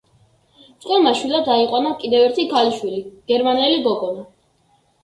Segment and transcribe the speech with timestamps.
[0.85, 3.05] წყვილმა შვილად აიყვანა კიდევ ერთი ქალიშვილი,
[3.35, 4.31] გერმანელი გოგონა.